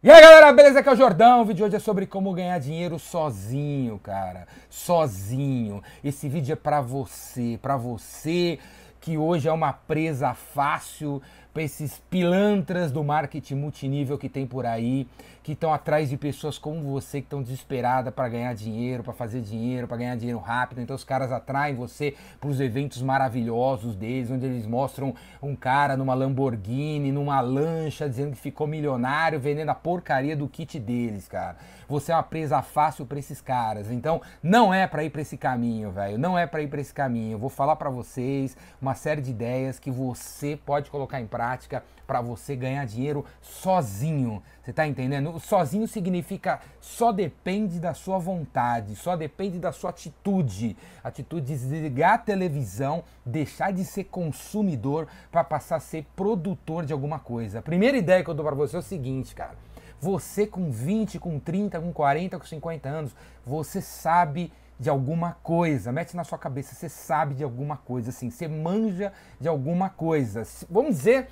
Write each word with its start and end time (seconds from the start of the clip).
E 0.00 0.08
aí 0.08 0.22
galera, 0.22 0.52
beleza? 0.52 0.78
Aqui 0.78 0.88
é 0.88 0.92
o 0.92 0.96
Jordão. 0.96 1.40
O 1.40 1.44
vídeo 1.44 1.56
de 1.56 1.64
hoje 1.64 1.74
é 1.74 1.80
sobre 1.80 2.06
como 2.06 2.32
ganhar 2.32 2.56
dinheiro 2.60 3.00
sozinho, 3.00 3.98
cara. 3.98 4.46
Sozinho. 4.70 5.82
Esse 6.04 6.28
vídeo 6.28 6.52
é 6.52 6.56
pra 6.56 6.80
você, 6.80 7.58
pra 7.60 7.76
você 7.76 8.60
que 9.00 9.18
hoje 9.18 9.48
é 9.48 9.52
uma 9.52 9.72
presa 9.72 10.34
fácil 10.34 11.20
para 11.58 11.64
esses 11.64 12.00
pilantras 12.08 12.92
do 12.92 13.02
marketing 13.02 13.56
multinível 13.56 14.16
que 14.16 14.28
tem 14.28 14.46
por 14.46 14.64
aí, 14.64 15.08
que 15.42 15.54
estão 15.54 15.74
atrás 15.74 16.08
de 16.08 16.16
pessoas 16.16 16.56
como 16.56 16.82
você 16.82 17.20
que 17.20 17.26
estão 17.26 17.42
desesperadas 17.42 18.14
para 18.14 18.28
ganhar 18.28 18.54
dinheiro, 18.54 19.02
para 19.02 19.12
fazer 19.12 19.40
dinheiro, 19.40 19.88
para 19.88 19.96
ganhar 19.96 20.14
dinheiro 20.14 20.38
rápido. 20.38 20.80
Então 20.80 20.94
os 20.94 21.02
caras 21.02 21.32
atraem 21.32 21.74
você 21.74 22.14
para 22.40 22.48
os 22.48 22.60
eventos 22.60 23.02
maravilhosos 23.02 23.96
deles, 23.96 24.30
onde 24.30 24.46
eles 24.46 24.68
mostram 24.68 25.16
um 25.42 25.56
cara 25.56 25.96
numa 25.96 26.14
Lamborghini, 26.14 27.10
numa 27.10 27.40
lancha, 27.40 28.08
dizendo 28.08 28.36
que 28.36 28.38
ficou 28.38 28.68
milionário, 28.68 29.40
vendendo 29.40 29.70
a 29.70 29.74
porcaria 29.74 30.36
do 30.36 30.46
kit 30.46 30.78
deles, 30.78 31.26
cara. 31.26 31.56
Você 31.88 32.12
é 32.12 32.14
uma 32.14 32.22
presa 32.22 32.60
fácil 32.60 33.06
para 33.06 33.18
esses 33.18 33.40
caras. 33.40 33.90
Então 33.90 34.20
não 34.42 34.72
é 34.72 34.86
para 34.86 35.02
ir 35.02 35.10
para 35.10 35.22
esse 35.22 35.36
caminho, 35.36 35.90
velho. 35.90 36.18
Não 36.18 36.38
é 36.38 36.46
para 36.46 36.62
ir 36.62 36.68
para 36.68 36.80
esse 36.80 36.92
caminho. 36.92 37.32
Eu 37.32 37.38
vou 37.38 37.48
falar 37.48 37.76
para 37.76 37.88
vocês 37.88 38.56
uma 38.80 38.94
série 38.94 39.22
de 39.22 39.30
ideias 39.30 39.78
que 39.78 39.90
você 39.90 40.58
pode 40.66 40.90
colocar 40.90 41.20
em 41.20 41.26
prática 41.26 41.82
para 42.06 42.20
você 42.20 42.54
ganhar 42.54 42.84
dinheiro 42.86 43.24
sozinho. 43.40 44.42
Você 44.62 44.70
está 44.70 44.86
entendendo? 44.86 45.38
Sozinho 45.40 45.86
significa 45.88 46.60
só 46.80 47.12
depende 47.12 47.78
da 47.78 47.94
sua 47.94 48.18
vontade, 48.18 48.94
só 48.96 49.16
depende 49.16 49.58
da 49.58 49.72
sua 49.72 49.90
atitude. 49.90 50.76
Atitude 51.02 51.46
de 51.46 51.58
desligar 51.58 52.14
a 52.14 52.18
televisão, 52.18 53.02
deixar 53.24 53.72
de 53.72 53.84
ser 53.84 54.04
consumidor 54.04 55.06
para 55.30 55.44
passar 55.44 55.76
a 55.76 55.80
ser 55.80 56.06
produtor 56.14 56.84
de 56.84 56.92
alguma 56.92 57.18
coisa. 57.18 57.60
A 57.60 57.62
primeira 57.62 57.96
ideia 57.96 58.22
que 58.22 58.28
eu 58.28 58.34
dou 58.34 58.44
para 58.44 58.54
você 58.54 58.76
é 58.76 58.78
o 58.78 58.82
seguinte, 58.82 59.34
cara. 59.34 59.56
Você 60.00 60.46
com 60.46 60.70
20, 60.70 61.18
com 61.18 61.38
30, 61.38 61.80
com 61.80 61.92
40, 61.92 62.38
com 62.38 62.46
50 62.46 62.88
anos, 62.88 63.16
você 63.44 63.80
sabe 63.80 64.52
de 64.78 64.88
alguma 64.88 65.36
coisa. 65.42 65.90
Mete 65.90 66.14
na 66.14 66.24
sua 66.24 66.38
cabeça, 66.38 66.74
você 66.74 66.88
sabe 66.88 67.34
de 67.34 67.42
alguma 67.42 67.76
coisa, 67.76 68.10
assim, 68.10 68.30
você 68.30 68.46
manja 68.46 69.12
de 69.40 69.48
alguma 69.48 69.90
coisa. 69.90 70.44
Vamos 70.70 70.96
dizer 70.96 71.28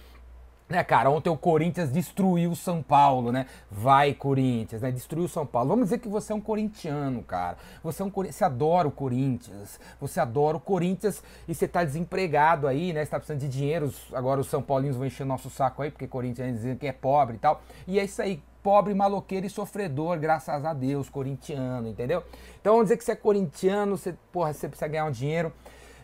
né, 0.69 0.83
cara, 0.83 1.09
ontem 1.11 1.31
o 1.31 1.37
Corinthians 1.37 1.93
destruiu 1.93 2.51
o 2.51 2.57
São 2.57 2.83
Paulo, 2.83 3.31
né? 3.31 3.47
Vai, 3.71 4.13
Corinthians, 4.13 4.83
né? 4.83 4.91
Destruiu 4.91 5.27
o 5.27 5.29
São 5.29 5.47
Paulo. 5.47 5.69
Vamos 5.69 5.85
dizer 5.85 5.99
que 5.99 6.09
você 6.09 6.33
é 6.33 6.35
um 6.35 6.41
corintiano, 6.41 7.23
cara. 7.23 7.57
Você 7.85 8.03
é 8.03 8.05
um 8.05 8.11
você 8.11 8.45
adora 8.45 8.89
o 8.89 8.91
Corinthians. 8.91 9.79
Você 10.01 10.19
adora 10.19 10.57
o 10.57 10.61
Corinthians 10.61 11.23
e 11.47 11.55
você 11.55 11.69
tá 11.69 11.85
desempregado 11.85 12.67
aí, 12.67 12.93
né? 12.93 13.05
Você 13.05 13.11
tá 13.13 13.19
precisando 13.19 13.41
de 13.41 13.49
dinheiro. 13.49 13.93
Agora 14.13 14.41
os 14.41 14.49
São 14.49 14.61
Paulinos 14.61 14.97
vão 14.97 15.07
encher 15.07 15.25
nosso 15.25 15.49
saco 15.49 15.83
aí, 15.83 15.91
porque 15.91 16.09
Corinthians 16.09 16.57
dizendo 16.57 16.79
que 16.79 16.87
é 16.89 16.93
pobre 16.93 17.37
e 17.37 17.39
tal. 17.39 17.63
E 17.87 18.01
é 18.01 18.05
isso 18.05 18.21
aí 18.21 18.43
pobre, 18.61 18.93
maloqueiro 18.93 19.47
e 19.47 19.51
sofredor, 19.51 20.19
graças 20.19 20.65
a 20.65 20.75
Deus, 20.75 21.09
corintiano, 21.09 21.87
entendeu? 21.87 22.25
Então 22.61 22.73
vamos 22.73 22.87
dizer 22.87 22.97
que 22.97 23.05
você 23.05 23.13
é 23.13 23.17
corintiano, 23.17 23.97
você, 23.97 24.13
porra, 24.33 24.53
você 24.53 24.67
precisa 24.67 24.89
ganhar 24.89 25.05
um 25.05 25.13
dinheiro. 25.13 25.53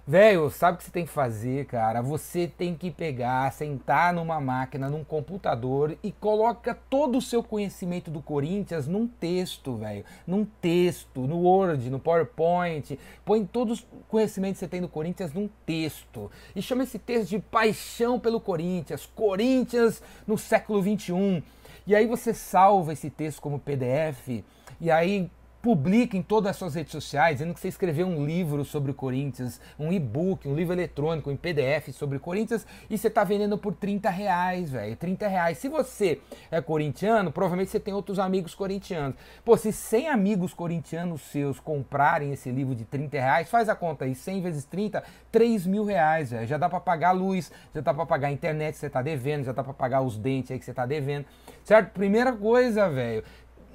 Velho, 0.05 0.51
sabe 0.51 0.75
o 0.75 0.79
que 0.79 0.85
você 0.85 0.91
tem 0.91 1.07
que 1.07 1.13
fazer, 1.13 1.65
cara? 1.67 2.03
Você 2.03 2.49
tem 2.49 2.75
que 2.75 2.91
pegar, 2.91 3.53
sentar 3.53 4.13
numa 4.13 4.41
máquina, 4.41 4.91
num 4.91 5.05
computador 5.05 5.97
e 6.03 6.11
coloca 6.11 6.75
todo 6.91 7.19
o 7.19 7.23
seu 7.23 7.41
conhecimento 7.41 8.11
do 8.11 8.21
Corinthians 8.21 8.89
num 8.89 9.07
texto, 9.07 9.77
velho. 9.77 10.05
Num 10.27 10.45
texto, 10.45 11.21
no 11.21 11.43
Word, 11.43 11.89
no 11.89 12.01
PowerPoint. 12.01 12.99
Põe 13.25 13.45
todos 13.47 13.79
os 13.79 13.87
conhecimentos 14.09 14.59
que 14.59 14.67
você 14.67 14.69
tem 14.69 14.81
do 14.81 14.89
Corinthians 14.89 15.33
num 15.33 15.49
texto. 15.65 16.29
E 16.57 16.61
chama 16.61 16.83
esse 16.83 16.99
texto 16.99 17.31
de 17.31 17.39
Paixão 17.39 18.19
pelo 18.19 18.41
Corinthians. 18.41 19.07
Corinthians 19.15 20.03
no 20.27 20.37
século 20.37 20.83
21 20.83 21.41
e 21.87 21.97
aí 21.97 22.07
você 22.07 22.33
salva 22.33 22.93
esse 22.93 23.11
texto 23.11 23.41
como 23.41 23.59
PDF 23.59 24.45
e 24.81 24.91
aí 24.91 25.29
publica 25.63 26.17
em 26.17 26.23
todas 26.23 26.51
as 26.51 26.57
suas 26.57 26.75
redes 26.75 26.91
sociais, 26.91 27.37
dizendo 27.37 27.55
que 27.55 27.61
você 27.61 27.69
escreveu 27.69 28.05
um 28.05 28.27
livro 28.27 28.65
sobre 28.65 28.91
o 28.91 28.95
Corinthians, 28.95 29.61
um 29.79 29.93
e-book, 29.93 30.49
um 30.49 30.57
livro 30.57 30.75
eletrônico 30.75 31.31
em 31.31 31.37
PDF 31.37 31.93
sobre 31.93 32.17
o 32.17 32.21
Corinthians 32.21 32.67
e 32.91 32.99
você 32.99 33.07
está 33.07 33.23
vendendo 33.23 33.57
por 33.57 33.73
30 33.73 34.11
reais, 34.11 34.71
velho. 34.71 34.97
30 34.97 35.29
reais. 35.29 35.59
Se 35.59 35.69
você 35.69 36.21
é 36.51 36.61
corintiano, 36.61 37.31
provavelmente 37.31 37.71
você 37.71 37.79
tem 37.79 37.95
outros 37.95 38.19
amigos 38.19 38.57
corintianos. 38.57 39.17
Pô, 39.45 39.57
se 39.57 39.73
100 39.73 40.09
amigos 40.09 40.53
corintianos 40.53 41.23
seus 41.23 41.61
comprarem 41.61 42.33
esse 42.33 42.51
livro 42.51 42.75
de 42.75 42.85
30 42.85 43.17
reais, 43.17 43.49
faz 43.49 43.69
a 43.69 43.77
conta 43.77 44.05
aí, 44.05 44.17
100 44.17 44.43
vezes 44.43 44.65
30, 44.65 45.05
3 45.31 45.65
mil 45.67 45.85
reais, 45.85 46.33
velho. 46.33 46.47
Já 46.47 46.59
dá 46.59 46.69
para 46.69 46.81
pagar 46.81 47.11
a 47.11 47.13
luz, 47.13 47.53
já 47.73 47.81
dá 47.81 47.95
para 47.95 48.05
pagar 48.05 48.29
a 48.29 48.33
internet 48.33 48.75
que 48.75 48.81
você 48.81 48.87
está 48.89 49.01
devendo, 49.01 49.45
já 49.45 49.53
dá 49.53 49.63
para 49.63 49.73
pagar 49.73 50.01
os 50.01 50.19
dentes 50.19 50.51
aí 50.51 50.59
que 50.59 50.65
você 50.65 50.73
está 50.73 50.85
devendo, 50.85 51.25
certo? 51.63 51.93
Primeira 51.93 52.33
coisa, 52.33 52.91
velho, 52.91 53.23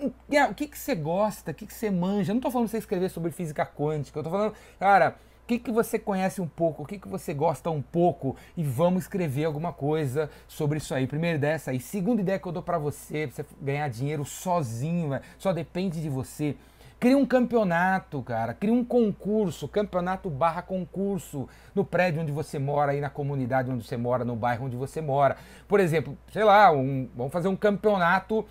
o 0.05 0.53
que, 0.53 0.67
que 0.67 0.77
você 0.77 0.95
gosta, 0.95 1.51
o 1.51 1.53
que, 1.53 1.65
que 1.65 1.73
você 1.73 1.89
manja. 1.89 2.31
Eu 2.31 2.35
não 2.35 2.39
estou 2.39 2.51
falando 2.51 2.67
você 2.67 2.77
escrever 2.77 3.09
sobre 3.09 3.31
física 3.31 3.65
quântica, 3.65 4.19
eu 4.19 4.21
estou 4.21 4.31
falando, 4.31 4.53
cara, 4.79 5.15
o 5.43 5.47
que, 5.47 5.59
que 5.59 5.71
você 5.71 5.97
conhece 5.97 6.41
um 6.41 6.47
pouco, 6.47 6.83
o 6.83 6.85
que, 6.85 6.99
que 6.99 7.07
você 7.07 7.33
gosta 7.33 7.69
um 7.69 7.81
pouco 7.81 8.35
e 8.55 8.63
vamos 8.63 9.03
escrever 9.03 9.45
alguma 9.45 9.71
coisa 9.71 10.29
sobre 10.47 10.77
isso 10.77 10.93
aí. 10.93 11.07
Primeira 11.07 11.37
ideia 11.37 11.53
é 11.53 11.55
essa 11.55 11.71
aí. 11.71 11.79
Segunda 11.79 12.21
ideia 12.21 12.37
que 12.37 12.45
eu 12.45 12.51
dou 12.51 12.61
para 12.61 12.77
você, 12.77 13.27
pra 13.27 13.35
você 13.35 13.45
ganhar 13.61 13.89
dinheiro 13.89 14.25
sozinho, 14.25 15.09
véio, 15.09 15.21
só 15.37 15.53
depende 15.53 16.01
de 16.01 16.09
você. 16.09 16.55
Cria 16.99 17.17
um 17.17 17.27
campeonato, 17.27 18.23
cara. 18.23 18.55
Cria 18.55 18.73
um 18.73 18.83
concurso, 18.83 19.67
campeonato 19.67 20.31
barra 20.31 20.63
concurso, 20.63 21.47
no 21.73 21.85
prédio 21.85 22.23
onde 22.23 22.31
você 22.31 22.57
mora, 22.57 22.91
aí 22.91 22.99
na 22.99 23.09
comunidade 23.09 23.71
onde 23.71 23.85
você 23.85 23.95
mora, 23.95 24.25
no 24.25 24.35
bairro 24.35 24.65
onde 24.65 24.75
você 24.75 24.99
mora. 24.99 25.37
Por 25.67 25.79
exemplo, 25.79 26.17
sei 26.33 26.43
lá, 26.43 26.71
um, 26.71 27.07
vamos 27.15 27.31
fazer 27.31 27.47
um 27.47 27.55
campeonato 27.55 28.45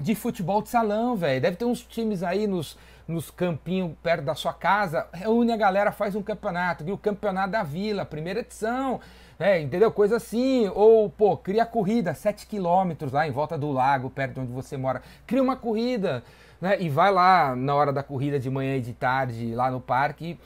de 0.00 0.14
futebol 0.14 0.62
de 0.62 0.68
salão, 0.68 1.16
velho. 1.16 1.40
Deve 1.40 1.56
ter 1.56 1.64
uns 1.64 1.82
times 1.82 2.22
aí 2.22 2.46
nos, 2.46 2.76
nos 3.06 3.30
campinhos 3.30 3.92
perto 4.02 4.24
da 4.24 4.34
sua 4.34 4.52
casa. 4.52 5.06
Reúne 5.12 5.52
a 5.52 5.56
galera, 5.56 5.90
faz 5.92 6.14
um 6.14 6.22
campeonato, 6.22 6.84
viu? 6.84 6.98
Campeonato 6.98 7.50
da 7.50 7.62
Vila, 7.62 8.04
primeira 8.04 8.40
edição. 8.40 9.00
É, 9.38 9.60
entendeu? 9.60 9.90
Coisa 9.90 10.16
assim. 10.16 10.70
Ou, 10.74 11.08
pô, 11.10 11.36
cria 11.36 11.66
corrida, 11.66 12.14
7 12.14 12.46
quilômetros 12.46 13.12
lá 13.12 13.26
em 13.26 13.30
volta 13.30 13.56
do 13.56 13.70
lago, 13.70 14.10
perto 14.10 14.34
de 14.34 14.40
onde 14.40 14.52
você 14.52 14.76
mora. 14.76 15.02
Cria 15.26 15.42
uma 15.42 15.56
corrida 15.56 16.22
né? 16.60 16.80
E 16.80 16.88
vai 16.88 17.12
lá 17.12 17.54
na 17.54 17.74
hora 17.74 17.92
da 17.92 18.02
corrida 18.02 18.38
de 18.38 18.50
manhã 18.50 18.76
e 18.76 18.80
de 18.80 18.92
tarde, 18.92 19.54
lá 19.54 19.70
no 19.70 19.80
parque, 19.80 20.38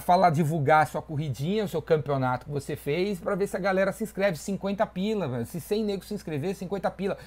falar, 0.00 0.30
divulgar 0.30 0.82
a 0.82 0.86
sua 0.86 1.02
corridinha, 1.02 1.64
o 1.64 1.68
seu 1.68 1.82
campeonato 1.82 2.46
que 2.46 2.52
você 2.52 2.74
fez, 2.74 3.20
para 3.20 3.34
ver 3.34 3.46
se 3.46 3.56
a 3.56 3.60
galera 3.60 3.92
se 3.92 4.02
inscreve. 4.02 4.38
50 4.38 4.86
pila, 4.86 5.28
velho. 5.28 5.46
Se 5.46 5.60
100 5.60 5.84
negros 5.84 6.08
se 6.08 6.14
inscrever, 6.14 6.54
50 6.54 6.90
pila. 6.90 7.18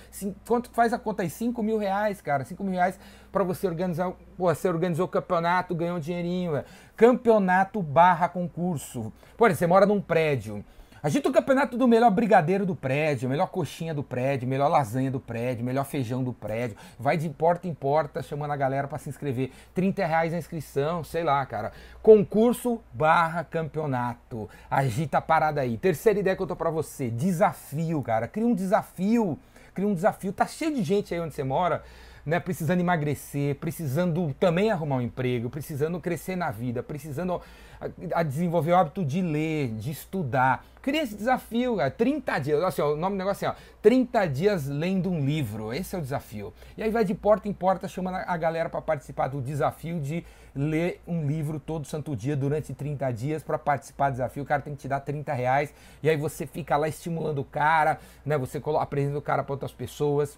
Quanto 0.47 0.69
faz 0.71 0.93
a 0.93 0.97
conta 0.97 1.23
aí? 1.23 1.29
5 1.29 1.61
mil 1.61 1.77
reais, 1.77 2.19
cara. 2.21 2.43
5 2.43 2.63
mil 2.63 2.73
reais 2.73 2.99
para 3.31 3.43
você 3.43 3.67
organizar. 3.67 4.11
Pô, 4.37 4.53
você 4.53 4.67
organizou 4.67 5.05
o 5.05 5.09
campeonato, 5.09 5.75
ganhou 5.75 5.97
um 5.97 5.99
dinheirinho, 5.99 6.53
velho. 6.53 6.65
Campeonato 6.95 7.81
barra 7.81 8.27
concurso. 8.27 9.13
Por 9.37 9.51
exemplo, 9.51 9.59
você 9.59 9.67
mora 9.67 9.85
num 9.85 10.01
prédio. 10.01 10.65
Agita 11.01 11.29
o 11.29 11.31
campeonato 11.31 11.77
do 11.77 11.87
melhor 11.87 12.09
brigadeiro 12.09 12.65
do 12.65 12.75
prédio, 12.75 13.29
melhor 13.29 13.47
coxinha 13.47 13.93
do 13.93 14.01
prédio, 14.03 14.47
melhor 14.47 14.67
lasanha 14.67 15.11
do 15.11 15.19
prédio, 15.19 15.63
melhor 15.63 15.85
feijão 15.85 16.23
do 16.23 16.33
prédio. 16.33 16.75
Vai 16.97 17.17
de 17.17 17.29
porta 17.29 17.67
em 17.67 17.73
porta 17.73 18.23
chamando 18.23 18.51
a 18.51 18.55
galera 18.55 18.87
para 18.87 18.97
se 18.97 19.07
inscrever. 19.07 19.51
30 19.75 20.05
reais 20.05 20.33
a 20.33 20.37
inscrição, 20.37 21.03
sei 21.03 21.23
lá, 21.23 21.45
cara. 21.45 21.71
Concurso 22.01 22.81
barra 22.91 23.43
campeonato. 23.43 24.49
Agita 24.71 25.19
a 25.19 25.21
parada 25.21 25.61
aí. 25.61 25.77
Terceira 25.77 26.19
ideia 26.19 26.35
que 26.35 26.41
eu 26.41 26.47
tô 26.47 26.55
para 26.55 26.71
você: 26.71 27.11
desafio, 27.11 28.01
cara. 28.01 28.27
Cria 28.27 28.47
um 28.47 28.55
desafio. 28.55 29.37
Cria 29.75 29.87
um 29.87 29.93
desafio. 29.93 30.33
Tá 30.33 30.47
cheio 30.47 30.73
de 30.73 30.83
gente 30.83 31.13
aí 31.13 31.19
onde 31.19 31.35
você 31.35 31.43
mora 31.43 31.83
né, 32.27 32.41
precisando 32.41 32.81
emagrecer, 32.81 33.55
precisando 33.55 34.35
também 34.37 34.69
arrumar 34.69 34.97
um 34.97 35.01
emprego, 35.01 35.49
precisando 35.49 35.97
crescer 35.97 36.35
na 36.35 36.51
vida, 36.51 36.83
precisando 36.83 37.41
a, 37.79 38.19
a 38.19 38.21
desenvolver 38.21 38.73
o 38.73 38.75
hábito 38.75 39.05
de 39.05 39.21
ler, 39.21 39.69
de 39.69 39.91
estudar. 39.91 40.65
Cria 40.81 41.03
esse 41.03 41.15
desafio, 41.15 41.77
cara. 41.77 41.89
30 41.89 42.39
dias. 42.39 42.63
Assim, 42.63 42.81
ó, 42.81 42.91
o 42.91 42.97
nome 42.97 43.15
do 43.15 43.19
negócio 43.19 43.45
é 43.45 43.49
ó, 43.49 43.55
30 43.81 44.25
dias 44.25 44.67
lendo 44.67 45.09
um 45.09 45.23
livro. 45.23 45.73
Esse 45.73 45.95
é 45.95 45.99
o 45.99 46.01
desafio. 46.01 46.53
E 46.77 46.83
aí 46.83 46.91
vai 46.91 47.05
de 47.05 47.15
porta 47.15 47.47
em 47.47 47.53
porta 47.53 47.87
chamando 47.87 48.15
a 48.15 48.35
galera 48.35 48.67
para 48.67 48.81
participar 48.81 49.29
do 49.29 49.41
desafio 49.41 49.97
de 49.97 50.25
ler 50.53 50.99
um 51.07 51.25
livro 51.25 51.61
todo 51.61 51.87
santo 51.87 52.13
dia 52.13 52.35
durante 52.35 52.73
30 52.73 53.09
dias 53.13 53.41
para 53.41 53.57
participar 53.57 54.09
do 54.09 54.13
desafio. 54.13 54.43
O 54.43 54.45
cara 54.45 54.61
tem 54.61 54.75
que 54.75 54.81
te 54.81 54.87
dar 54.89 54.99
30 54.99 55.31
reais. 55.31 55.73
E 56.03 56.09
aí 56.09 56.17
você 56.17 56.45
fica 56.45 56.75
lá 56.75 56.89
estimulando 56.89 57.39
o 57.39 57.45
cara, 57.45 57.99
né? 58.25 58.37
Você 58.37 58.61
apresenta 58.81 59.17
o 59.17 59.21
cara 59.21 59.45
para 59.45 59.53
outras 59.53 59.71
pessoas 59.71 60.37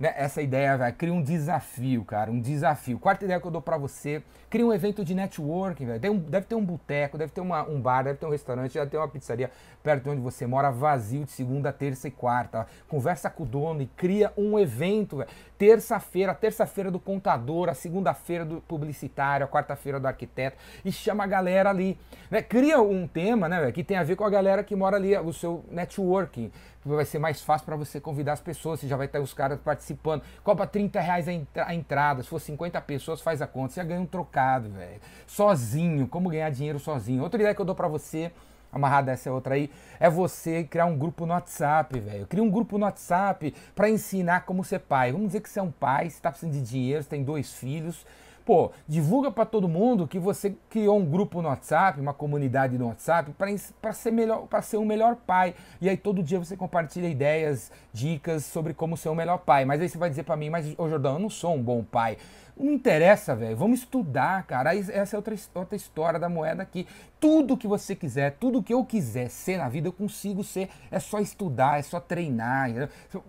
né, 0.00 0.14
essa 0.16 0.40
ideia, 0.40 0.78
velho. 0.78 0.94
Cria 0.94 1.12
um 1.12 1.22
desafio, 1.22 2.02
cara, 2.04 2.30
um 2.30 2.40
desafio. 2.40 2.98
Quarta 2.98 3.26
ideia 3.26 3.38
que 3.38 3.46
eu 3.46 3.50
dou 3.50 3.60
para 3.60 3.76
você, 3.76 4.22
cria 4.48 4.64
um 4.64 4.72
evento 4.72 5.04
de 5.04 5.14
networking, 5.14 5.84
velho. 5.84 6.12
Um, 6.12 6.18
deve 6.18 6.46
ter 6.46 6.54
um 6.54 6.64
boteco, 6.64 7.18
deve 7.18 7.30
ter 7.30 7.42
uma, 7.42 7.68
um 7.68 7.78
bar, 7.78 8.02
deve 8.02 8.18
ter 8.18 8.24
um 8.24 8.30
restaurante, 8.30 8.72
deve 8.72 8.90
ter 8.90 8.96
uma 8.96 9.06
pizzaria 9.06 9.50
perto 9.82 10.04
de 10.04 10.10
onde 10.10 10.22
você 10.22 10.46
mora, 10.46 10.70
vazio 10.70 11.24
de 11.24 11.30
segunda, 11.30 11.70
terça 11.70 12.08
e 12.08 12.10
quarta. 12.10 12.66
Conversa 12.88 13.28
com 13.28 13.42
o 13.42 13.46
dono 13.46 13.82
e 13.82 13.86
cria 13.86 14.32
um 14.36 14.58
evento. 14.58 15.22
Terça-feira, 15.58 16.34
terça-feira 16.34 16.90
do 16.90 16.98
contador, 16.98 17.68
a 17.68 17.74
segunda-feira 17.74 18.46
do 18.46 18.62
publicitário, 18.62 19.44
a 19.44 19.48
quarta-feira 19.48 20.00
do 20.00 20.06
arquiteto 20.06 20.56
e 20.82 20.90
chama 20.90 21.24
a 21.24 21.26
galera 21.26 21.68
ali, 21.68 21.98
né? 22.30 22.40
Cria 22.40 22.80
um 22.80 23.06
tema, 23.06 23.46
né, 23.46 23.60
véio, 23.60 23.72
que 23.72 23.84
tem 23.84 23.98
a 23.98 24.02
ver 24.02 24.16
com 24.16 24.24
a 24.24 24.30
galera 24.30 24.64
que 24.64 24.74
mora 24.74 24.96
ali, 24.96 25.14
o 25.18 25.34
seu 25.34 25.62
networking. 25.70 26.50
Vai 26.84 27.04
ser 27.04 27.18
mais 27.18 27.42
fácil 27.42 27.66
para 27.66 27.76
você 27.76 28.00
convidar 28.00 28.32
as 28.32 28.40
pessoas, 28.40 28.80
você 28.80 28.88
já 28.88 28.96
vai 28.96 29.06
ter 29.06 29.18
os 29.18 29.34
caras 29.34 29.58
participando. 29.60 30.22
Cobra 30.42 30.66
30 30.66 31.00
reais 31.00 31.26
a 31.28 31.74
entrada, 31.74 32.22
se 32.22 32.28
for 32.28 32.40
50 32.40 32.80
pessoas, 32.80 33.20
faz 33.20 33.42
a 33.42 33.46
conta, 33.46 33.74
você 33.74 33.80
já 33.80 33.84
ganha 33.84 34.00
um 34.00 34.06
trocado, 34.06 34.70
velho. 34.70 35.00
Sozinho, 35.26 36.08
como 36.08 36.30
ganhar 36.30 36.50
dinheiro 36.50 36.78
sozinho. 36.78 37.22
Outra 37.22 37.40
ideia 37.40 37.54
que 37.54 37.60
eu 37.60 37.66
dou 37.66 37.74
para 37.74 37.88
você 37.88 38.32
amarrada 38.72 39.10
essa 39.10 39.30
outra 39.30 39.54
aí, 39.54 39.70
é 39.98 40.08
você 40.08 40.64
criar 40.64 40.86
um 40.86 40.96
grupo 40.96 41.26
no 41.26 41.32
WhatsApp, 41.32 41.98
velho. 41.98 42.26
Cria 42.26 42.42
um 42.42 42.50
grupo 42.50 42.78
no 42.78 42.84
WhatsApp 42.84 43.54
para 43.74 43.90
ensinar 43.90 44.44
como 44.46 44.64
ser 44.64 44.80
pai. 44.80 45.12
Vamos 45.12 45.28
dizer 45.28 45.40
que 45.40 45.50
você 45.50 45.58
é 45.58 45.62
um 45.62 45.70
pai, 45.70 46.08
você 46.08 46.20
tá 46.20 46.30
precisando 46.30 46.52
de 46.52 46.62
dinheiro, 46.62 47.02
você 47.02 47.08
tem 47.08 47.24
dois 47.24 47.52
filhos. 47.52 48.06
Pô, 48.44 48.70
divulga 48.88 49.30
para 49.30 49.44
todo 49.44 49.68
mundo 49.68 50.08
que 50.08 50.18
você 50.18 50.54
criou 50.68 50.98
um 50.98 51.04
grupo 51.04 51.40
no 51.42 51.48
WhatsApp, 51.48 52.00
uma 52.00 52.14
comunidade 52.14 52.78
no 52.78 52.88
WhatsApp 52.88 53.32
para 53.80 53.92
ser 53.92 54.10
melhor, 54.10 54.46
para 54.46 54.62
ser 54.62 54.76
um 54.78 54.84
melhor 54.84 55.16
pai. 55.16 55.54
E 55.80 55.88
aí 55.88 55.96
todo 55.96 56.22
dia 56.22 56.38
você 56.38 56.56
compartilha 56.56 57.06
ideias, 57.06 57.70
dicas 57.92 58.44
sobre 58.44 58.74
como 58.74 58.96
ser 58.96 59.08
um 59.08 59.14
melhor 59.14 59.38
pai. 59.38 59.64
Mas 59.64 59.80
aí 59.80 59.88
você 59.88 59.98
vai 59.98 60.10
dizer 60.10 60.24
para 60.24 60.36
mim, 60.36 60.50
mas 60.50 60.74
ô 60.78 60.88
Jordão, 60.88 61.14
eu 61.14 61.18
não 61.18 61.30
sou 61.30 61.54
um 61.54 61.62
bom 61.62 61.84
pai. 61.84 62.16
Não 62.60 62.74
interessa, 62.74 63.34
velho. 63.34 63.56
Vamos 63.56 63.80
estudar, 63.80 64.44
cara. 64.44 64.76
Essa 64.76 65.16
é 65.16 65.18
outra, 65.18 65.34
outra 65.54 65.74
história 65.74 66.20
da 66.20 66.28
moeda 66.28 66.62
aqui. 66.62 66.86
Tudo 67.18 67.56
que 67.56 67.66
você 67.66 67.96
quiser, 67.96 68.36
tudo 68.38 68.62
que 68.62 68.74
eu 68.74 68.84
quiser 68.84 69.30
ser 69.30 69.56
na 69.56 69.66
vida, 69.66 69.88
eu 69.88 69.92
consigo 69.92 70.44
ser. 70.44 70.68
É 70.90 71.00
só 71.00 71.20
estudar, 71.20 71.78
é 71.78 71.82
só 71.82 71.98
treinar. 71.98 72.68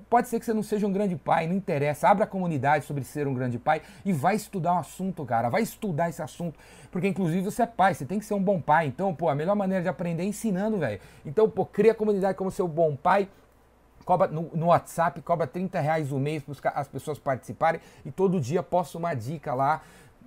Pode 0.09 0.27
ser 0.27 0.37
que 0.37 0.45
você 0.45 0.53
não 0.53 0.61
seja 0.61 0.85
um 0.85 0.91
grande 0.91 1.15
pai, 1.15 1.47
não 1.47 1.55
interessa. 1.55 2.09
Abra 2.09 2.25
a 2.25 2.27
comunidade 2.27 2.83
sobre 2.83 3.05
ser 3.05 3.25
um 3.25 3.33
grande 3.33 3.57
pai 3.57 3.81
e 4.03 4.11
vai 4.11 4.35
estudar 4.35 4.73
um 4.73 4.79
assunto, 4.79 5.23
cara. 5.25 5.47
Vai 5.47 5.61
estudar 5.61 6.09
esse 6.09 6.21
assunto. 6.21 6.59
Porque, 6.91 7.07
inclusive, 7.07 7.45
você 7.45 7.61
é 7.61 7.65
pai, 7.65 7.93
você 7.93 8.05
tem 8.05 8.19
que 8.19 8.25
ser 8.25 8.33
um 8.33 8.43
bom 8.43 8.59
pai. 8.59 8.87
Então, 8.87 9.15
pô, 9.15 9.29
a 9.29 9.35
melhor 9.35 9.55
maneira 9.55 9.81
de 9.81 9.87
aprender 9.87 10.23
é 10.23 10.25
ensinando, 10.25 10.77
velho. 10.77 10.99
Então, 11.25 11.49
pô, 11.49 11.65
cria 11.65 11.93
a 11.93 11.95
comunidade 11.95 12.37
como 12.37 12.51
seu 12.51 12.67
bom 12.67 12.97
pai 12.97 13.29
cobra 14.11 14.27
no, 14.27 14.51
no, 14.53 14.65
WhatsApp, 14.67 15.21
cobra 15.21 15.47
30 15.47 15.79
reais 15.79 16.11
o 16.11 16.19
mês 16.19 16.43
para 16.43 16.71
as 16.71 16.87
pessoas 16.89 17.17
participarem 17.17 17.79
e 18.05 18.11
todo 18.11 18.41
dia 18.41 18.61
posta 18.61 18.97
uma 18.97 19.13
dica 19.13 19.53
lá, 19.53 19.81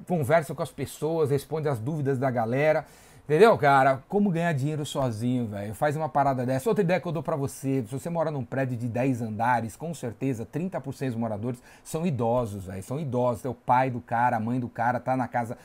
conversa 0.09 0.55
com 0.55 0.63
as 0.63 0.71
pessoas, 0.71 1.31
responde 1.31 1.69
as 1.69 1.79
dúvidas 1.79 2.19
da 2.19 2.31
galera. 2.31 2.87
Entendeu, 3.25 3.57
cara? 3.57 4.03
Como 4.07 4.31
ganhar 4.31 4.53
dinheiro 4.53 4.85
sozinho, 4.85 5.47
velho? 5.47 5.75
Faz 5.75 5.97
uma 5.97 6.11
parada 6.11 6.45
dessa. 6.45 6.69
Outra 6.69 6.85
ideia 6.85 7.01
que 7.01 7.09
eu 7.09 7.13
dou 7.13 7.23
para 7.23 7.37
você, 7.37 7.83
se 7.83 7.91
você 7.91 8.11
mora 8.11 8.31
num 8.31 8.45
prédio 8.45 8.77
de 8.77 8.87
10 8.87 9.23
andares, 9.23 9.77
com 9.77 9.95
certeza 9.95 10.45
30% 10.45 11.07
dos 11.07 11.15
moradores 11.17 11.63
são 11.83 12.07
idosos, 12.07 12.67
velho. 12.67 12.83
São 12.83 13.01
idosos. 13.01 13.47
É 13.47 13.49
o 13.49 13.55
pai 13.55 13.89
do 13.89 13.99
cara, 13.99 14.37
a 14.37 14.41
mãe 14.41 14.61
do 14.61 14.69
cara, 14.69 15.01
tá 15.01 15.17
na 15.17 15.27
casa 15.27 15.57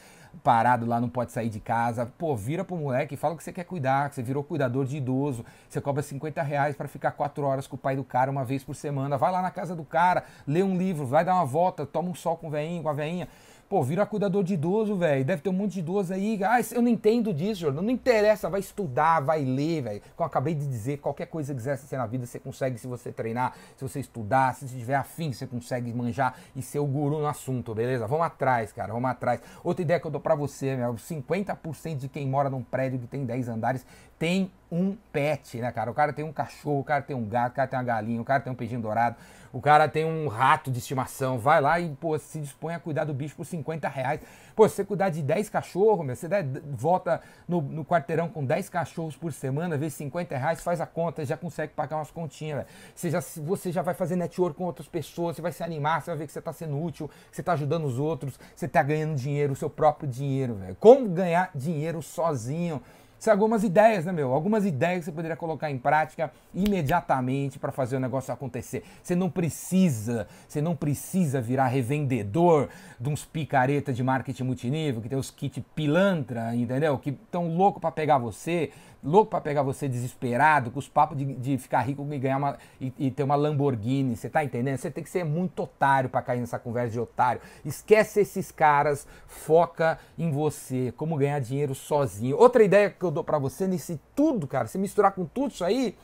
parado 0.42 0.86
lá, 0.86 1.02
não 1.02 1.10
pode 1.10 1.34
sair 1.34 1.50
de 1.50 1.60
casa. 1.60 2.06
Pô, 2.18 2.34
vira 2.34 2.64
pro 2.64 2.78
moleque, 2.78 3.18
fala 3.18 3.36
que 3.36 3.44
você 3.44 3.52
quer 3.52 3.66
cuidar, 3.66 4.08
que 4.08 4.16
você 4.16 4.24
virou 4.24 4.42
cuidador 4.42 4.86
de 4.86 4.96
idoso, 4.96 5.44
você 5.68 5.82
cobra 5.82 6.02
50 6.02 6.42
reais 6.42 6.78
para 6.78 6.88
ficar 6.88 7.12
4 7.12 7.46
horas 7.46 7.68
com 7.68 7.76
o 7.76 7.80
pai 7.80 7.94
do 7.94 8.06
cara 8.06 8.32
uma 8.32 8.46
vez 8.46 8.64
por 8.64 8.74
semana. 8.74 9.18
Vai 9.18 9.34
lá 9.34 9.42
na 9.42 9.52
casa 9.52 9.76
do 9.76 9.84
cara, 9.84 10.24
lê 10.48 10.64
um 10.64 10.78
livro, 10.78 11.06
vai 11.06 11.26
dar 11.26 11.36
uma 11.36 11.46
volta, 11.46 11.86
toma 11.86 12.10
um 12.10 12.16
sol 12.16 12.38
com 12.38 12.48
o 12.48 12.52
veinho, 12.52 12.82
com 12.84 12.90
a 12.90 12.94
veinha. 12.94 13.28
Pô, 13.70 13.84
vira 13.84 14.04
cuidador 14.04 14.44
de 14.44 14.56
idoso, 14.56 14.96
velho. 14.96 15.24
Deve 15.24 15.44
ter 15.44 15.50
um 15.50 15.54
monte 15.54 15.74
de 15.74 15.82
idoso 15.82 16.12
aí. 16.12 16.40
Ah, 16.44 16.60
eu 16.72 16.82
não 16.82 16.90
entendo 16.90 17.32
disso, 17.32 17.62
Jordão. 17.62 17.84
Não 17.84 17.92
interessa, 17.92 18.50
vai 18.50 18.62
estudar, 18.62 19.20
vai 19.20 19.46
ler, 19.46 19.84
velho. 19.84 20.02
Como 20.16 20.26
eu 20.26 20.26
acabei 20.26 20.56
de 20.56 20.66
dizer, 20.66 20.98
qualquer 20.98 21.28
coisa 21.28 21.54
que 21.54 21.60
quiser 21.60 21.78
ser 21.78 21.98
na 21.98 22.08
vida, 22.08 22.26
você 22.26 22.40
consegue 22.40 22.80
se 22.80 22.88
você 22.88 23.12
treinar, 23.12 23.54
se 23.78 23.88
você 23.88 24.00
estudar, 24.00 24.56
se 24.56 24.68
você 24.68 24.76
tiver 24.76 24.96
afim, 24.96 25.32
você 25.32 25.46
consegue 25.46 25.94
manjar 25.94 26.36
e 26.56 26.64
ser 26.64 26.80
o 26.80 26.86
guru 26.88 27.20
no 27.20 27.28
assunto, 27.28 27.76
beleza? 27.76 28.08
Vamos 28.08 28.26
atrás, 28.26 28.72
cara, 28.72 28.92
vamos 28.92 29.08
atrás. 29.08 29.40
Outra 29.64 29.84
ideia 29.84 30.00
que 30.00 30.08
eu 30.08 30.12
dou 30.12 30.20
pra 30.20 30.34
você, 30.34 30.76
meu, 30.76 30.96
50% 30.96 31.96
de 31.96 32.10
quem 32.10 32.28
mora 32.28 32.50
num 32.50 32.64
prédio 32.64 32.98
que 32.98 33.06
tem 33.06 33.24
10 33.24 33.50
andares 33.50 33.86
tem 34.18 34.52
um 34.72 34.96
pet, 35.14 35.58
né, 35.58 35.72
cara? 35.72 35.90
O 35.90 35.94
cara 35.94 36.12
tem 36.12 36.26
um 36.26 36.34
cachorro, 36.34 36.82
o 36.82 36.84
cara 36.84 37.02
tem 37.02 37.16
um 37.16 37.26
gato, 37.26 37.54
o 37.54 37.56
cara 37.56 37.68
tem 37.68 37.80
uma 37.80 37.86
galinha, 37.86 38.22
o 38.22 38.26
cara 38.26 38.42
tem 38.42 38.52
um 38.52 38.56
peixinho 38.56 38.82
dourado, 38.82 39.16
o 39.52 39.62
cara 39.62 39.88
tem 39.88 40.06
um 40.06 40.28
rato 40.28 40.72
de 40.72 40.80
estimação. 40.80 41.38
Vai 41.38 41.62
lá 41.62 41.80
e, 41.80 41.90
pô, 41.96 42.18
se 42.18 42.40
dispõe 42.40 42.74
a 42.74 42.80
cuidar 42.80 43.04
do 43.04 43.14
bicho 43.14 43.36
por 43.36 43.46
50 43.46 43.88
reais. 43.88 44.22
Pô, 44.56 44.68
se 44.68 44.76
você 44.76 44.86
cuidar 44.86 45.10
de 45.10 45.22
10 45.22 45.50
cachorros, 45.50 46.06
meu, 46.06 46.16
você 46.16 46.28
volta 46.72 47.22
no, 47.48 47.62
no, 47.62 47.86
quarteirão 47.86 48.28
com 48.28 48.44
10 48.44 48.70
cachorros 48.70 49.16
por 49.16 49.32
semana, 49.32 49.78
vezes 49.78 49.96
50 49.96 50.36
reais, 50.38 50.62
faz 50.62 50.82
a 50.82 50.86
conta, 50.86 51.26
já 51.26 51.38
consegue 51.38 51.74
pagar 51.74 51.96
umas 51.96 52.12
continhas. 52.12 52.66
Você 52.94 53.10
já, 53.10 53.22
você 53.38 53.72
já 53.72 53.82
vai 53.82 53.94
fazer 53.94 54.16
network 54.16 54.58
com 54.58 54.66
outras 54.66 54.88
pessoas, 54.88 55.36
você 55.36 55.42
vai 55.42 55.52
se 55.52 55.64
animar, 55.64 56.02
você 56.02 56.12
vai 56.12 56.18
ver 56.18 56.28
que 56.28 56.34
você 56.34 56.42
tá 56.42 56.54
sendo 56.54 56.82
útil, 56.82 57.10
que 57.30 57.36
você 57.36 57.44
tá 57.44 57.54
ajudando 57.54 57.86
os 57.86 57.98
outros, 57.98 58.40
você 58.56 58.68
tá 58.68 58.84
ganhando 58.84 59.16
dinheiro, 59.16 59.54
o 59.54 59.56
seu 59.56 59.70
próprio 59.70 60.10
dinheiro, 60.10 60.56
velho. 60.56 60.76
Como 60.76 61.08
ganhar 61.08 61.52
dinheiro 61.56 62.02
sozinho? 62.02 62.82
São 63.20 63.34
algumas 63.34 63.66
ideias, 63.66 64.06
né, 64.06 64.14
meu? 64.14 64.34
Algumas 64.34 64.66
ideias 64.66 65.00
que 65.00 65.06
você 65.06 65.12
poderia 65.12 65.36
colocar 65.36 65.70
em 65.70 65.78
prática 65.78 66.32
imediatamente 66.56 67.60
para 67.60 67.70
fazer 67.70 67.98
o 67.98 68.00
negócio 68.00 68.34
acontecer. 68.34 68.84
Você 69.04 69.14
não 69.14 69.30
precisa, 69.30 70.26
você 70.48 70.62
não 70.62 70.74
precisa 70.74 71.42
virar 71.42 71.68
revendedor 71.68 72.70
de 72.98 73.10
uns 73.10 73.26
picareta 73.26 73.92
de 73.92 74.02
marketing 74.02 74.44
multinível, 74.44 75.02
que 75.02 75.10
tem 75.10 75.18
os 75.18 75.30
kit 75.30 75.60
pilantra, 75.76 76.56
entendeu? 76.56 76.98
Que 76.98 77.10
estão 77.10 77.54
louco 77.54 77.78
para 77.78 77.92
pegar 77.92 78.18
você 78.18 78.72
louco 79.04 79.32
para 79.32 79.42
pegar 79.42 79.62
você 79.62 79.88
desesperado, 79.88 80.72
com 80.72 80.80
os 80.80 80.88
papos 80.88 81.18
de, 81.18 81.26
de 81.26 81.58
ficar 81.58 81.82
rico 81.82 82.06
e 82.12 82.20
ganhar 82.20 82.38
uma 82.38 82.58
e, 82.80 82.94
e, 82.98 83.12
ter 83.12 83.24
uma 83.24 83.36
Lamborghini, 83.36 84.16
você 84.16 84.30
tá 84.30 84.44
entendendo? 84.44 84.78
Você 84.78 84.92
tem 84.92 85.04
que 85.04 85.10
ser 85.10 85.24
muito 85.24 85.64
otário 85.64 86.10
para 86.10 86.22
cair 86.22 86.40
nessa 86.40 86.60
conversa 86.60 86.92
de 86.92 87.00
otário. 87.00 87.42
Esquece 87.64 88.22
esses 88.22 88.52
caras, 88.52 89.08
foca 89.28 90.00
em 90.18 90.32
você, 90.32 90.94
como 90.98 91.18
ganhar 91.18 91.40
dinheiro 91.40 91.74
sozinho. 91.74 92.38
Outra 92.38 92.64
ideia 92.64 92.90
que 92.90 93.04
eu 93.04 93.12
dou 93.12 93.24
para 93.24 93.38
você 93.38 93.68
nesse 93.68 94.00
tudo, 94.16 94.48
cara, 94.48 94.68
se 94.68 94.78
misturar 94.78 95.14
com 95.14 95.26
tudo 95.26 95.52
isso 95.52 95.64
aí, 95.64 95.96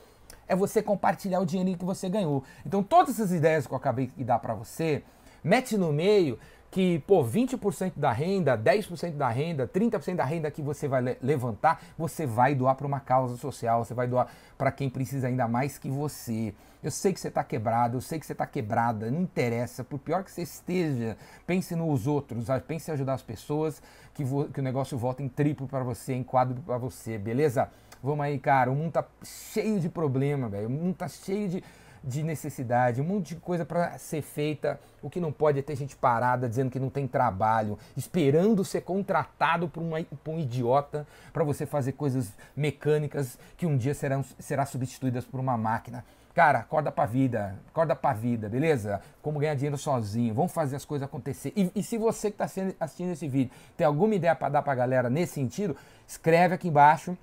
é 0.48 0.54
você 0.54 0.82
compartilhar 0.82 1.40
o 1.40 1.46
dinheirinho 1.46 1.76
que 1.76 1.84
você 1.84 2.08
ganhou. 2.08 2.44
Então, 2.64 2.82
todas 2.82 3.14
essas 3.14 3.32
ideias 3.32 3.66
que 3.66 3.72
eu 3.72 3.76
acabei 3.76 4.10
de 4.16 4.24
dar 4.24 4.38
para 4.38 4.54
você, 4.54 5.02
mete 5.42 5.76
no 5.76 5.92
meio 5.92 6.38
que, 6.76 6.98
pô, 7.06 7.24
20% 7.24 7.94
da 7.96 8.12
renda, 8.12 8.54
10% 8.54 9.12
da 9.12 9.30
renda, 9.30 9.66
30% 9.66 10.14
da 10.14 10.26
renda 10.26 10.50
que 10.50 10.60
você 10.60 10.86
vai 10.86 11.00
le 11.00 11.16
levantar, 11.22 11.82
você 11.96 12.26
vai 12.26 12.54
doar 12.54 12.74
para 12.74 12.86
uma 12.86 13.00
causa 13.00 13.34
social, 13.38 13.82
você 13.82 13.94
vai 13.94 14.06
doar 14.06 14.28
para 14.58 14.70
quem 14.70 14.90
precisa 14.90 15.26
ainda 15.26 15.48
mais 15.48 15.78
que 15.78 15.88
você. 15.88 16.52
Eu 16.82 16.90
sei 16.90 17.14
que 17.14 17.18
você 17.18 17.28
está 17.28 17.42
quebrado, 17.42 17.96
eu 17.96 18.02
sei 18.02 18.20
que 18.20 18.26
você 18.26 18.32
está 18.32 18.46
quebrada, 18.46 19.10
não 19.10 19.22
interessa, 19.22 19.82
por 19.82 19.98
pior 19.98 20.22
que 20.22 20.30
você 20.30 20.42
esteja, 20.42 21.16
pense 21.46 21.74
nos 21.74 22.06
outros, 22.06 22.46
pense 22.68 22.90
em 22.90 22.92
ajudar 22.92 23.14
as 23.14 23.22
pessoas, 23.22 23.80
que, 24.12 24.22
que 24.52 24.60
o 24.60 24.62
negócio 24.62 24.98
volta 24.98 25.22
em 25.22 25.30
triplo 25.30 25.66
para 25.66 25.82
você, 25.82 26.12
em 26.12 26.22
quadro 26.22 26.60
para 26.60 26.76
você, 26.76 27.16
beleza? 27.16 27.70
Vamos 28.02 28.22
aí, 28.22 28.38
cara, 28.38 28.70
o 28.70 28.74
mundo 28.74 28.92
tá 28.92 29.04
cheio 29.24 29.80
de 29.80 29.88
problema, 29.88 30.46
velho, 30.46 30.66
o 30.66 30.70
mundo 30.70 30.94
tá 30.94 31.08
cheio 31.08 31.48
de 31.48 31.64
de 32.02 32.22
necessidade, 32.22 33.00
um 33.00 33.04
monte 33.04 33.34
de 33.34 33.40
coisa 33.40 33.64
para 33.64 33.98
ser 33.98 34.22
feita. 34.22 34.78
O 35.02 35.10
que 35.10 35.20
não 35.20 35.32
pode 35.32 35.58
é 35.58 35.62
ter 35.62 35.76
gente 35.76 35.94
parada 35.96 36.48
dizendo 36.48 36.70
que 36.70 36.80
não 36.80 36.90
tem 36.90 37.06
trabalho, 37.06 37.78
esperando 37.96 38.64
ser 38.64 38.80
contratado 38.82 39.68
por, 39.68 39.82
uma, 39.82 40.02
por 40.02 40.32
um 40.32 40.38
idiota 40.38 41.06
para 41.32 41.44
você 41.44 41.66
fazer 41.66 41.92
coisas 41.92 42.32
mecânicas 42.56 43.38
que 43.56 43.66
um 43.66 43.76
dia 43.76 43.94
serão 43.94 44.24
será 44.38 44.66
substituídas 44.66 45.24
por 45.24 45.38
uma 45.38 45.56
máquina. 45.56 46.04
Cara, 46.36 46.58
acorda 46.58 46.92
pra 46.92 47.06
vida, 47.06 47.54
acorda 47.68 47.96
pra 47.96 48.12
vida, 48.12 48.46
beleza? 48.46 49.00
Como 49.22 49.38
ganhar 49.38 49.54
dinheiro 49.54 49.78
sozinho, 49.78 50.34
vamos 50.34 50.52
fazer 50.52 50.76
as 50.76 50.84
coisas 50.84 51.06
acontecer. 51.06 51.50
E, 51.56 51.72
e 51.74 51.82
se 51.82 51.96
você 51.96 52.30
que 52.30 52.42
está 52.42 52.44
assistindo 52.78 53.12
esse 53.12 53.26
vídeo 53.26 53.50
tem 53.74 53.86
alguma 53.86 54.14
ideia 54.14 54.36
para 54.36 54.50
dar 54.50 54.62
pra 54.62 54.74
galera 54.74 55.08
nesse 55.08 55.32
sentido, 55.32 55.74
escreve 56.06 56.54
aqui 56.54 56.68
embaixo, 56.68 57.16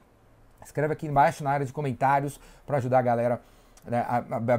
escreve 0.66 0.94
aqui 0.94 1.06
embaixo 1.06 1.44
na 1.44 1.52
área 1.52 1.64
de 1.64 1.72
comentários 1.72 2.40
para 2.66 2.78
ajudar 2.78 2.98
a 2.98 3.02
galera 3.04 3.42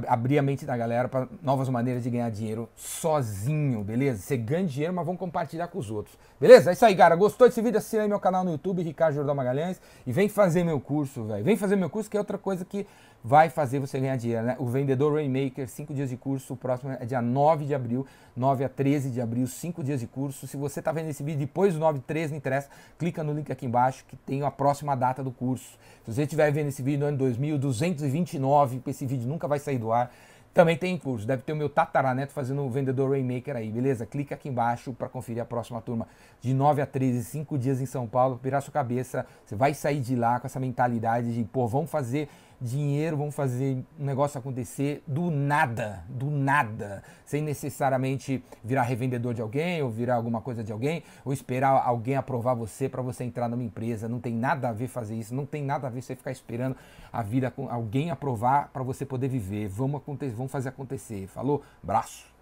abrir 0.07 0.39
a 0.39 0.43
mente 0.43 0.67
da 0.67 0.77
galera 0.77 1.09
para 1.09 1.27
novas 1.43 1.69
maneiras 1.69 2.03
de 2.03 2.11
ganhar 2.11 2.31
dinheiro 2.31 2.69
sozinho, 2.77 3.83
beleza? 3.83 4.21
Você 4.21 4.37
ganha 4.37 4.67
dinheiro, 4.67 4.93
mas 4.93 5.07
vamos 5.07 5.19
compartilhar 5.19 5.69
com 5.69 5.79
os 5.79 5.91
outros. 5.91 6.17
Beleza? 6.39 6.71
É 6.71 6.73
isso 6.75 6.85
aí, 6.85 6.95
cara. 6.95 7.17
Gostou 7.17 7.49
desse 7.49 7.63
vídeo? 7.63 7.79
Assina 7.79 8.03
aí 8.03 8.09
meu 8.09 8.21
canal 8.21 8.45
no 8.45 8.51
YouTube, 8.51 8.83
Ricardo 8.83 9.15
Jordão 9.15 9.35
Magalhães, 9.35 9.81
e 10.07 10.13
vem 10.13 10.29
fazer 10.29 10.63
meu 10.63 10.79
curso, 10.79 11.25
velho. 11.25 11.43
Vem 11.43 11.57
fazer 11.57 11.77
meu 11.77 11.89
curso, 11.89 12.11
que 12.11 12.17
é 12.17 12.21
outra 12.21 12.37
coisa 12.37 12.65
que 12.65 12.87
vai 13.27 13.49
fazer 13.49 13.79
você 13.79 13.99
ganhar 13.99 14.17
dinheiro, 14.17 14.45
né? 14.45 14.57
O 14.59 14.67
Vendedor 14.67 15.15
Rainmaker, 15.15 15.67
5 15.67 15.95
dias 15.95 16.11
de 16.11 16.17
curso, 16.17 16.53
o 16.53 16.57
próximo 16.59 16.93
é 16.93 17.07
dia 17.07 17.23
9 17.23 17.65
de 17.65 17.75
abril, 17.75 18.07
9 18.37 18.63
a 18.65 18.69
13 18.69 19.09
de 19.09 19.19
abril, 19.19 19.47
5 19.47 19.83
dias 19.83 20.01
de 20.01 20.07
curso. 20.07 20.47
Se 20.47 20.59
você 20.59 20.81
está 20.81 20.93
vendo 20.93 21.09
esse 21.09 21.23
vídeo 21.23 21.39
depois 21.39 21.73
do 21.73 21.81
9 21.81 22.01
de 22.01 22.05
13, 22.05 22.33
não 22.33 22.37
interessa, 22.37 22.69
clica 22.99 23.25
no 23.25 23.33
link 23.33 23.51
aqui 23.51 23.65
embaixo 23.65 24.05
que 24.07 24.15
tem 24.15 24.43
a 24.43 24.51
próxima 24.51 24.95
data 24.95 25.25
do 25.25 25.31
curso. 25.31 25.79
Se 26.05 26.13
você 26.13 26.25
estiver 26.25 26.53
vendo 26.53 26.69
esse 26.69 26.83
vídeo 26.83 27.01
no 27.01 27.07
ano 27.07 27.17
2229, 27.17 28.83
esse 28.87 29.07
vídeo 29.07 29.27
nunca 29.27 29.49
vai 29.49 29.59
sair 29.59 29.79
do 29.79 29.91
ar, 29.91 30.13
também 30.53 30.77
tem 30.77 30.97
curso. 30.97 31.27
Deve 31.27 31.43
ter 31.43 31.53
o 31.53 31.57
meu 31.57 31.69
tataraneto 31.69 32.33
fazendo 32.33 32.63
o 32.63 32.71
Vendedor 32.71 33.11
Rainmaker 33.11 33.57
aí, 33.57 33.73
beleza? 33.73 34.07
Clica 34.07 34.37
aqui 34.37 34.49
embaixo 34.49 34.93
para 34.93 35.09
conferir 35.09 35.43
a 35.43 35.45
próxima 35.45 35.81
turma. 35.81 36.07
De 36.41 36.55
9 36.55 36.81
a 36.81 36.87
13, 36.87 37.25
5 37.25 37.59
dias 37.59 37.81
em 37.81 37.87
São 37.87 38.07
Paulo, 38.07 38.39
virar 38.41 38.61
sua 38.61 38.73
cabeça. 38.73 39.27
Você 39.45 39.57
vai 39.57 39.75
sair 39.75 39.99
de 39.99 40.15
lá 40.15 40.39
com 40.39 40.47
essa 40.47 40.61
mentalidade 40.61 41.35
de, 41.35 41.43
pô, 41.43 41.67
vamos 41.67 41.91
fazer 41.91 42.29
dinheiro, 42.65 43.17
vamos 43.19 43.35
fazer 43.35 43.85
um 44.01 44.05
negócio 44.05 44.39
acontecer 44.39 45.03
do 45.07 45.31
nada, 45.31 46.03
do 46.09 46.31
nada, 46.31 47.03
sem 47.27 47.43
necessariamente 47.43 48.43
virar 48.65 48.85
revendedor 48.85 49.35
de 49.35 49.43
alguém 49.43 49.83
ou 49.83 49.91
virar 49.91 50.15
alguma 50.15 50.41
coisa 50.41 50.65
de 50.65 50.73
alguém 50.73 51.03
ou 51.25 51.33
esperar 51.33 51.83
alguém 51.85 52.17
aprovar 52.17 52.55
você 52.55 52.89
para 52.89 53.03
você 53.03 53.23
entrar 53.23 53.49
numa 53.49 53.63
empresa. 53.63 54.09
Não 54.09 54.19
tem 54.19 54.35
nada 54.35 54.71
a 54.71 54.73
ver 54.73 54.89
fazer 54.89 55.15
isso, 55.15 55.35
não 55.35 55.45
tem 55.45 55.63
nada 55.63 55.87
a 55.87 55.91
ver 55.91 56.01
você 56.01 56.17
ficar 56.17 56.33
esperando 56.33 56.75
a 57.13 57.23
vida 57.23 57.51
com 57.51 57.69
alguém 57.69 58.11
aprovar 58.11 58.71
para 58.73 58.83
você 58.83 59.05
poder 59.05 59.29
viver. 59.29 59.69
Vamos 59.69 60.01
acontecer, 60.01 60.35
vamos 60.35 60.51
fazer 60.51 60.71
acontecer. 60.71 61.27
Falou? 61.27 61.63
Braço. 61.83 62.34